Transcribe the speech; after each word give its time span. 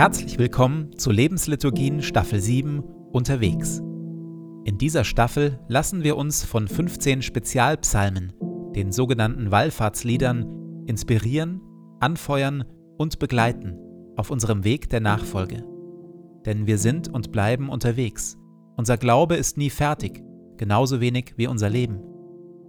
Herzlich 0.00 0.38
willkommen 0.38 0.96
zu 0.96 1.10
Lebensliturgien 1.10 2.00
Staffel 2.00 2.40
7 2.40 2.80
Unterwegs. 3.12 3.80
In 4.64 4.78
dieser 4.78 5.04
Staffel 5.04 5.60
lassen 5.68 6.02
wir 6.04 6.16
uns 6.16 6.42
von 6.42 6.68
15 6.68 7.20
Spezialpsalmen, 7.20 8.32
den 8.74 8.92
sogenannten 8.92 9.50
Wallfahrtsliedern, 9.50 10.86
inspirieren, 10.86 11.60
anfeuern 12.00 12.64
und 12.96 13.18
begleiten 13.18 13.76
auf 14.16 14.30
unserem 14.30 14.64
Weg 14.64 14.88
der 14.88 15.00
Nachfolge. 15.00 15.66
Denn 16.46 16.66
wir 16.66 16.78
sind 16.78 17.12
und 17.12 17.30
bleiben 17.30 17.68
unterwegs. 17.68 18.38
Unser 18.78 18.96
Glaube 18.96 19.36
ist 19.36 19.58
nie 19.58 19.68
fertig, 19.68 20.22
genauso 20.56 21.02
wenig 21.02 21.34
wie 21.36 21.46
unser 21.46 21.68
Leben. 21.68 22.00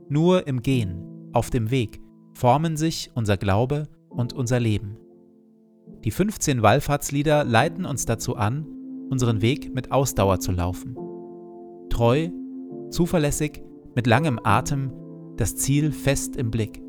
Nur 0.10 0.48
im 0.48 0.62
Gehen, 0.62 1.30
auf 1.32 1.50
dem 1.50 1.72
Weg, 1.72 2.02
formen 2.34 2.76
sich 2.76 3.10
unser 3.14 3.38
Glaube 3.38 3.88
und 4.10 4.34
unser 4.34 4.60
Leben. 4.60 4.98
Die 6.04 6.12
15 6.12 6.64
Wallfahrtslieder 6.64 7.44
leiten 7.44 7.86
uns 7.86 8.06
dazu 8.06 8.36
an, 8.36 8.66
unseren 9.10 9.42
Weg 9.42 9.74
mit 9.76 9.92
Ausdauer 9.92 10.40
zu 10.40 10.52
laufen. 10.52 10.96
Treu, 11.90 12.30
zuverlässig, 12.90 13.62
mit 13.94 14.08
langem 14.08 14.40
Atem, 14.44 14.92
das 15.38 15.56
Ziel 15.56 15.92
fest 15.92 16.36
im 16.38 16.50
Blick. 16.50 16.82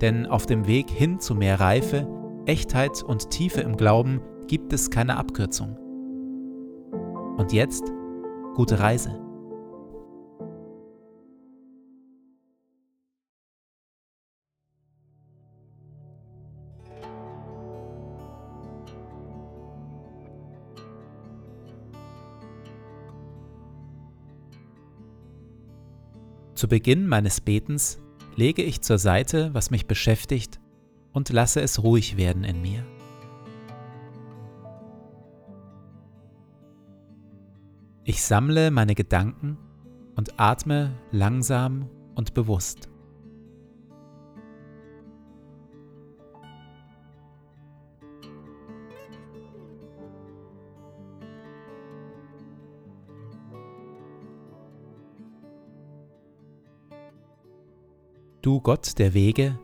Denn 0.00 0.26
auf 0.26 0.46
dem 0.46 0.66
Weg 0.66 0.90
hin 0.90 1.20
zu 1.20 1.34
mehr 1.34 1.60
Reife, 1.60 2.08
Echtheit 2.46 3.02
und 3.02 3.30
Tiefe 3.30 3.60
im 3.60 3.76
Glauben 3.76 4.20
gibt 4.46 4.72
es 4.72 4.90
keine 4.90 5.16
Abkürzung. 5.16 5.76
Und 7.36 7.52
jetzt 7.52 7.92
gute 8.54 8.78
Reise. 8.80 9.20
Zu 26.54 26.68
Beginn 26.68 27.08
meines 27.08 27.40
Betens 27.40 27.98
lege 28.36 28.62
ich 28.62 28.80
zur 28.80 28.98
Seite, 28.98 29.52
was 29.52 29.70
mich 29.70 29.86
beschäftigt, 29.86 30.60
und 31.12 31.30
lasse 31.30 31.60
es 31.60 31.82
ruhig 31.82 32.16
werden 32.16 32.44
in 32.44 32.60
mir. 32.62 32.84
Ich 38.04 38.22
sammle 38.22 38.70
meine 38.70 38.94
Gedanken 38.94 39.56
und 40.14 40.38
atme 40.38 40.92
langsam 41.10 41.88
und 42.14 42.34
bewusst. 42.34 42.88
Du 58.44 58.60
Gott 58.60 58.98
der 58.98 59.14
Wege, 59.14 59.58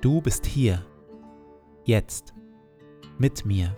du 0.00 0.20
bist 0.20 0.46
hier, 0.46 0.84
jetzt, 1.84 2.34
mit 3.18 3.46
mir. 3.46 3.76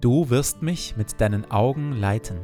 Du 0.00 0.30
wirst 0.30 0.62
mich 0.62 0.96
mit 0.96 1.20
deinen 1.20 1.50
Augen 1.50 1.92
leiten. 1.92 2.40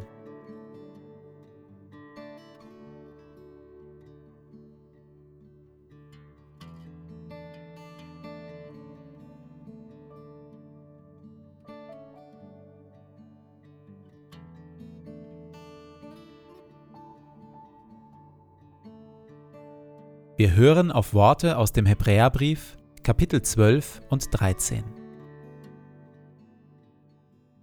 Wir 20.38 20.54
hören 20.54 20.92
auf 20.92 21.14
Worte 21.14 21.58
aus 21.58 21.72
dem 21.72 21.84
Hebräerbrief, 21.84 22.76
Kapitel 23.02 23.42
12 23.42 24.02
und 24.08 24.28
13. 24.30 24.84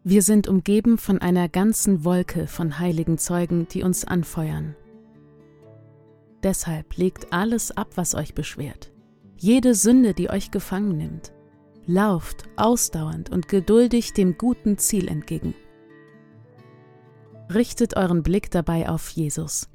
Wir 0.03 0.21
sind 0.21 0.49
umgeben 0.49 0.97
von 0.97 1.19
einer 1.19 1.47
ganzen 1.47 2.03
Wolke 2.03 2.47
von 2.47 2.77
heiligen 2.77 3.17
Zeugen, 3.17 3.69
die 3.69 3.81
uns 3.81 4.03
anfeuern. 4.03 4.75
Deshalb 6.43 6.97
legt 6.97 7.31
alles 7.31 7.71
ab, 7.71 7.91
was 7.95 8.13
euch 8.13 8.35
beschwert, 8.35 8.91
jede 9.37 9.73
Sünde, 9.73 10.13
die 10.13 10.29
euch 10.29 10.51
gefangen 10.51 10.97
nimmt. 10.97 11.31
Lauft 11.85 12.43
ausdauernd 12.57 13.29
und 13.29 13.47
geduldig 13.47 14.11
dem 14.11 14.37
guten 14.37 14.77
Ziel 14.77 15.07
entgegen. 15.07 15.55
Richtet 17.53 17.95
euren 17.95 18.21
Blick 18.21 18.51
dabei 18.51 18.89
auf 18.89 19.07
Jesus, 19.11 19.69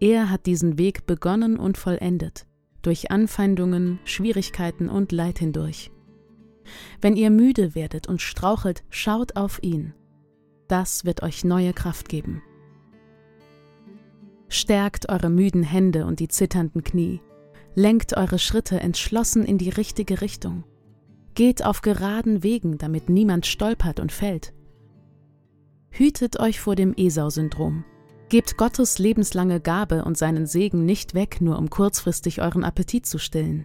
er 0.00 0.30
hat 0.30 0.46
diesen 0.46 0.78
Weg 0.78 1.06
begonnen 1.06 1.58
und 1.58 1.76
vollendet, 1.76 2.46
durch 2.82 3.10
Anfeindungen, 3.10 3.98
Schwierigkeiten 4.04 4.88
und 4.88 5.12
Leid 5.12 5.38
hindurch. 5.38 5.90
Wenn 7.00 7.16
ihr 7.16 7.30
müde 7.30 7.74
werdet 7.74 8.08
und 8.08 8.22
strauchelt, 8.22 8.84
schaut 8.90 9.36
auf 9.36 9.62
ihn. 9.62 9.94
Das 10.68 11.04
wird 11.04 11.22
euch 11.22 11.44
neue 11.44 11.72
Kraft 11.72 12.08
geben. 12.08 12.42
Stärkt 14.48 15.08
eure 15.08 15.30
müden 15.30 15.62
Hände 15.62 16.06
und 16.06 16.20
die 16.20 16.28
zitternden 16.28 16.84
Knie. 16.84 17.20
Lenkt 17.74 18.16
eure 18.16 18.38
Schritte 18.38 18.80
entschlossen 18.80 19.44
in 19.44 19.58
die 19.58 19.68
richtige 19.68 20.20
Richtung. 20.20 20.64
Geht 21.34 21.64
auf 21.64 21.82
geraden 21.82 22.42
Wegen, 22.42 22.78
damit 22.78 23.08
niemand 23.08 23.46
stolpert 23.46 24.00
und 24.00 24.10
fällt. 24.10 24.52
Hütet 25.90 26.40
euch 26.40 26.60
vor 26.60 26.76
dem 26.76 26.94
Esau-Syndrom. 26.96 27.84
Gebt 28.28 28.58
Gottes 28.58 28.98
lebenslange 28.98 29.58
Gabe 29.58 30.04
und 30.04 30.18
seinen 30.18 30.46
Segen 30.46 30.84
nicht 30.84 31.14
weg, 31.14 31.40
nur 31.40 31.58
um 31.58 31.70
kurzfristig 31.70 32.42
euren 32.42 32.62
Appetit 32.62 33.06
zu 33.06 33.18
stillen. 33.18 33.64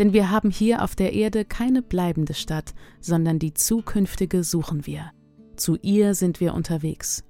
Denn 0.00 0.12
wir 0.12 0.30
haben 0.30 0.50
hier 0.50 0.82
auf 0.82 0.96
der 0.96 1.12
Erde 1.12 1.44
keine 1.44 1.80
bleibende 1.80 2.34
Stadt, 2.34 2.74
sondern 3.00 3.38
die 3.38 3.54
zukünftige 3.54 4.42
suchen 4.42 4.84
wir. 4.84 5.12
Zu 5.56 5.78
ihr 5.80 6.14
sind 6.14 6.40
wir 6.40 6.54
unterwegs. 6.54 7.22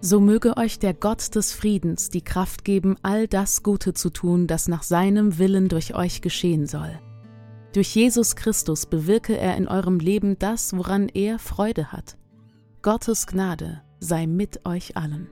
So 0.00 0.20
möge 0.20 0.56
euch 0.56 0.78
der 0.78 0.94
Gott 0.94 1.34
des 1.34 1.52
Friedens 1.52 2.10
die 2.10 2.22
Kraft 2.22 2.64
geben, 2.64 2.96
all 3.02 3.26
das 3.26 3.62
Gute 3.62 3.92
zu 3.92 4.10
tun, 4.10 4.46
das 4.46 4.68
nach 4.68 4.84
seinem 4.84 5.38
Willen 5.38 5.68
durch 5.68 5.94
euch 5.94 6.20
geschehen 6.20 6.66
soll. 6.66 7.00
Durch 7.72 7.92
Jesus 7.96 8.36
Christus 8.36 8.86
bewirke 8.86 9.36
er 9.36 9.56
in 9.56 9.66
eurem 9.66 9.98
Leben 9.98 10.38
das, 10.38 10.76
woran 10.76 11.08
er 11.08 11.40
Freude 11.40 11.90
hat. 11.90 12.16
Gottes 12.82 13.26
Gnade 13.26 13.83
sei 14.04 14.26
mit 14.26 14.64
euch 14.66 14.96
allen. 14.96 15.30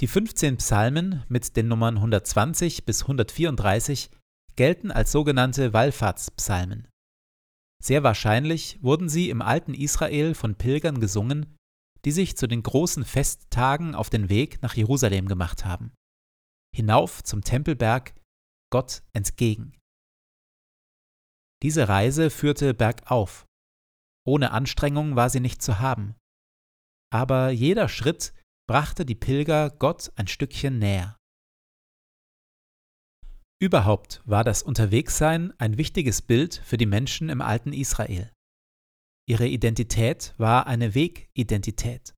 Die 0.00 0.06
15 0.06 0.58
Psalmen 0.58 1.24
mit 1.28 1.56
den 1.56 1.66
Nummern 1.66 1.96
120 1.96 2.84
bis 2.84 3.02
134 3.02 4.10
gelten 4.54 4.92
als 4.92 5.10
sogenannte 5.10 5.72
Wallfahrtspsalmen. 5.72 6.86
Sehr 7.82 8.02
wahrscheinlich 8.02 8.78
wurden 8.82 9.08
sie 9.08 9.30
im 9.30 9.42
alten 9.42 9.74
Israel 9.74 10.34
von 10.34 10.56
Pilgern 10.56 11.00
gesungen, 11.00 11.56
die 12.04 12.12
sich 12.12 12.36
zu 12.36 12.46
den 12.46 12.62
großen 12.62 13.04
Festtagen 13.04 13.94
auf 13.94 14.08
den 14.10 14.28
Weg 14.28 14.62
nach 14.62 14.74
Jerusalem 14.74 15.26
gemacht 15.26 15.64
haben 15.64 15.92
hinauf 16.74 17.22
zum 17.22 17.42
Tempelberg 17.42 18.14
Gott 18.70 19.02
entgegen. 19.12 19.78
Diese 21.62 21.88
Reise 21.88 22.30
führte 22.30 22.74
bergauf. 22.74 23.46
Ohne 24.26 24.52
Anstrengung 24.52 25.16
war 25.16 25.30
sie 25.30 25.40
nicht 25.40 25.62
zu 25.62 25.78
haben. 25.78 26.14
Aber 27.10 27.50
jeder 27.50 27.88
Schritt 27.88 28.34
brachte 28.68 29.06
die 29.06 29.14
Pilger 29.14 29.70
Gott 29.70 30.12
ein 30.16 30.28
Stückchen 30.28 30.78
näher. 30.78 31.16
Überhaupt 33.60 34.22
war 34.24 34.44
das 34.44 34.62
Unterwegssein 34.62 35.52
ein 35.58 35.78
wichtiges 35.78 36.22
Bild 36.22 36.54
für 36.64 36.76
die 36.76 36.86
Menschen 36.86 37.28
im 37.28 37.40
alten 37.40 37.72
Israel. 37.72 38.30
Ihre 39.28 39.48
Identität 39.48 40.34
war 40.38 40.66
eine 40.66 40.94
Wegidentität. 40.94 42.14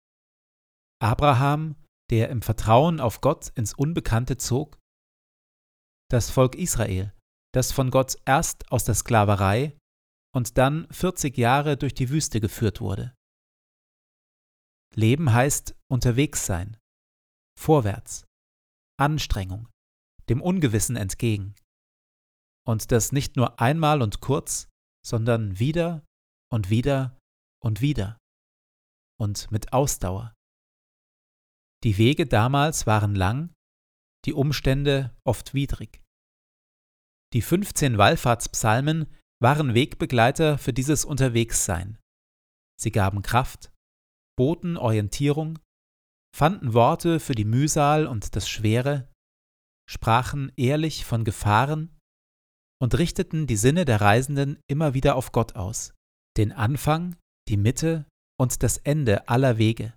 Abraham 1.01 1.77
der 2.11 2.29
im 2.29 2.43
Vertrauen 2.43 3.01
auf 3.01 3.21
Gott 3.21 3.49
ins 3.57 3.75
Unbekannte 3.75 4.37
zog? 4.37 4.79
Das 6.11 6.31
Volk 6.31 6.57
Israel, 6.57 7.15
das 7.53 7.73
von 7.73 7.91
Gott 7.91 8.17
erst 8.25 8.71
aus 8.73 8.85
der 8.85 8.95
Sklaverei 8.95 9.77
und 10.35 10.59
dann 10.59 10.87
40 10.91 11.37
Jahre 11.39 11.77
durch 11.77 11.95
die 11.95 12.11
Wüste 12.11 12.41
geführt 12.41 12.81
wurde. 12.81 13.15
Leben 14.95 15.33
heißt 15.33 15.77
unterwegs 15.89 16.47
sein, 16.47 16.77
vorwärts, 17.59 18.25
Anstrengung, 18.99 19.69
dem 20.29 20.43
Ungewissen 20.43 20.97
entgegen. 20.97 21.55
Und 22.67 22.93
das 22.93 23.13
nicht 23.13 23.37
nur 23.37 23.61
einmal 23.61 24.03
und 24.03 24.21
kurz, 24.21 24.69
sondern 25.07 25.59
wieder 25.59 26.05
und 26.53 26.71
wieder 26.71 27.17
und 27.63 27.81
wieder. 27.81 28.19
und 29.21 29.51
mit 29.53 29.73
Ausdauer. 29.73 30.35
Die 31.83 31.97
Wege 31.97 32.27
damals 32.27 32.87
waren 32.87 33.15
lang, 33.15 33.55
die 34.27 34.35
Umstände 34.35 35.17
oft 35.25 35.55
widrig. 35.55 36.03
Die 37.33 37.43
15 37.43 37.97
Wallfahrtspsalmen 37.97 39.07
waren 39.41 39.75
Wegbegleiter 39.75 40.59
für 40.59 40.73
dieses 40.73 41.05
Unterwegssein. 41.05 41.99
Sie 42.79 42.91
gaben 42.91 43.23
Kraft, 43.23 43.73
boten 44.37 44.77
Orientierung, 44.77 45.59
fanden 46.37 46.75
Worte 46.75 47.19
für 47.21 47.35
die 47.35 47.45
Mühsal 47.45 48.07
und 48.07 48.37
das 48.37 48.49
Schwere, 48.49 49.11
sprachen 49.89 50.53
ehrlich 50.57 51.05
von 51.05 51.25
Gefahren 51.25 51.99
und 52.81 52.99
richteten 52.99 53.47
die 53.47 53.57
Sinne 53.57 53.85
der 53.85 54.01
Reisenden 54.01 54.59
immer 54.69 54.95
wieder 54.95 55.17
auf 55.17 55.33
Gott 55.33 55.57
aus, 55.57 55.95
den 56.37 56.53
Anfang, 56.53 57.17
die 57.49 57.57
Mitte 57.57 58.07
und 58.39 58.63
das 58.63 58.79
Ende 58.79 59.29
aller 59.29 59.59
Wege, 59.59 59.95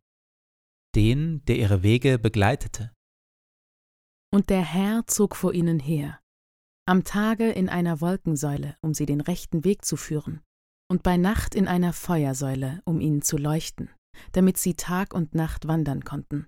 den, 0.96 1.44
der 1.46 1.58
ihre 1.58 1.84
Wege 1.84 2.20
begleitete. 2.20 2.92
Und 4.32 4.50
der 4.50 4.62
Herr 4.62 5.06
zog 5.08 5.36
vor 5.36 5.54
ihnen 5.54 5.80
her, 5.80 6.20
am 6.86 7.04
Tage 7.04 7.50
in 7.50 7.70
einer 7.70 8.02
Wolkensäule, 8.02 8.76
um 8.82 8.94
sie 8.94 9.06
den 9.06 9.22
rechten 9.22 9.64
Weg 9.64 9.86
zu 9.86 9.96
führen, 9.96 10.42
und 10.90 11.04
bei 11.04 11.18
Nacht 11.18 11.56
in 11.56 11.68
einer 11.68 11.94
Feuersäule, 11.94 12.82
um 12.86 13.00
ihnen 13.00 13.22
zu 13.22 13.38
leuchten, 13.38 13.90
damit 14.34 14.58
sie 14.58 14.76
Tag 14.76 15.14
und 15.14 15.34
Nacht 15.34 15.68
wandern 15.68 16.04
konnten. 16.04 16.48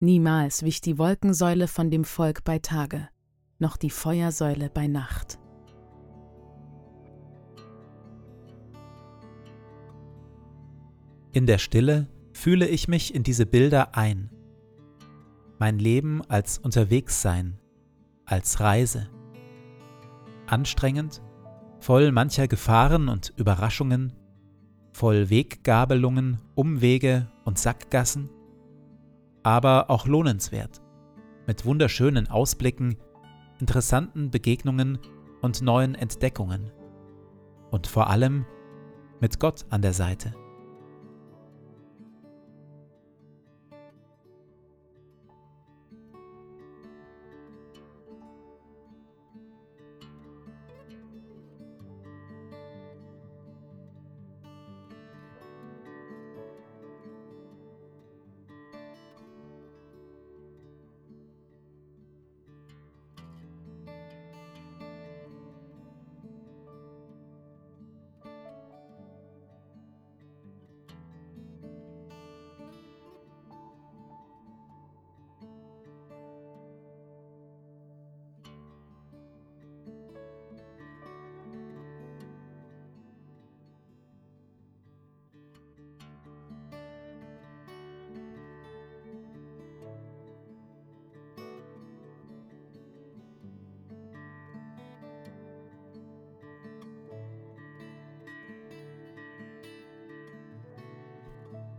Niemals 0.00 0.64
wich 0.64 0.80
die 0.80 0.98
Wolkensäule 0.98 1.68
von 1.68 1.90
dem 1.90 2.04
Volk 2.04 2.42
bei 2.42 2.58
Tage, 2.58 3.08
noch 3.58 3.76
die 3.76 3.90
Feuersäule 3.90 4.68
bei 4.68 4.88
Nacht. 4.88 5.38
In 11.32 11.46
der 11.46 11.58
Stille 11.58 12.08
fühle 12.42 12.66
ich 12.66 12.88
mich 12.88 13.14
in 13.14 13.22
diese 13.22 13.46
Bilder 13.46 13.96
ein. 13.96 14.28
Mein 15.60 15.78
Leben 15.78 16.22
als 16.28 16.58
Unterwegssein, 16.58 17.56
als 18.24 18.58
Reise. 18.58 19.08
Anstrengend, 20.48 21.22
voll 21.78 22.10
mancher 22.10 22.48
Gefahren 22.48 23.08
und 23.08 23.32
Überraschungen, 23.36 24.14
voll 24.90 25.30
Weggabelungen, 25.30 26.40
Umwege 26.56 27.30
und 27.44 27.60
Sackgassen, 27.60 28.28
aber 29.44 29.88
auch 29.88 30.08
lohnenswert, 30.08 30.82
mit 31.46 31.64
wunderschönen 31.64 32.28
Ausblicken, 32.28 32.96
interessanten 33.60 34.32
Begegnungen 34.32 34.98
und 35.42 35.62
neuen 35.62 35.94
Entdeckungen 35.94 36.72
und 37.70 37.86
vor 37.86 38.10
allem 38.10 38.46
mit 39.20 39.38
Gott 39.38 39.64
an 39.70 39.80
der 39.80 39.92
Seite. 39.92 40.34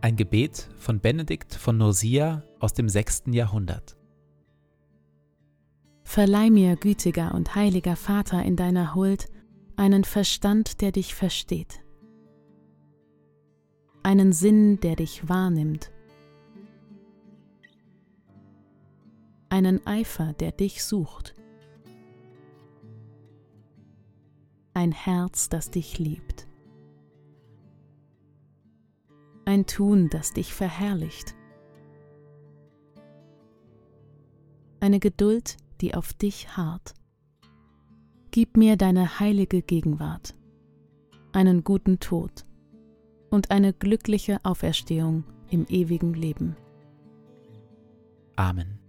Ein 0.04 0.16
Gebet 0.16 0.68
von 0.76 1.00
Benedikt 1.00 1.54
von 1.54 1.78
Nursia 1.78 2.42
aus 2.60 2.74
dem 2.74 2.90
6. 2.90 3.22
Jahrhundert. 3.28 3.96
Verleih 6.02 6.50
mir, 6.50 6.76
gütiger 6.76 7.34
und 7.34 7.54
heiliger 7.54 7.96
Vater, 7.96 8.42
in 8.42 8.54
deiner 8.54 8.94
Huld 8.94 9.30
einen 9.76 10.04
Verstand, 10.04 10.82
der 10.82 10.92
dich 10.92 11.14
versteht, 11.14 11.80
einen 14.02 14.34
Sinn, 14.34 14.78
der 14.80 14.96
dich 14.96 15.26
wahrnimmt, 15.26 15.90
einen 19.48 19.86
Eifer, 19.86 20.34
der 20.34 20.52
dich 20.52 20.84
sucht, 20.84 21.34
ein 24.74 24.92
Herz, 24.92 25.48
das 25.48 25.70
dich 25.70 25.98
liebt 25.98 26.46
ein 29.44 29.66
Tun, 29.66 30.08
das 30.10 30.32
dich 30.32 30.54
verherrlicht. 30.54 31.34
Eine 34.80 35.00
Geduld, 35.00 35.56
die 35.80 35.94
auf 35.94 36.12
dich 36.12 36.56
harrt. 36.56 36.94
Gib 38.30 38.56
mir 38.56 38.76
deine 38.76 39.20
heilige 39.20 39.62
Gegenwart, 39.62 40.34
einen 41.32 41.64
guten 41.64 42.00
Tod 42.00 42.44
und 43.30 43.50
eine 43.50 43.72
glückliche 43.72 44.44
Auferstehung 44.44 45.24
im 45.50 45.66
ewigen 45.68 46.14
Leben. 46.14 46.56
Amen. 48.36 48.83